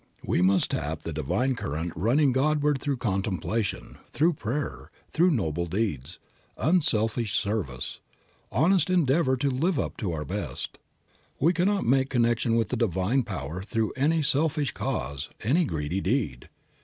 [0.25, 6.17] We must tap the divine current running Godward through contemplation, through prayer, through noble deeds,
[6.57, 7.99] unselfish service,
[8.51, 10.79] honest endeavor to live up to our best.
[11.39, 16.49] We can not make connection with Divine Power through any selfish cause, any greedy deed.